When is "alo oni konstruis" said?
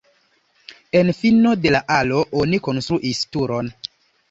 1.99-3.23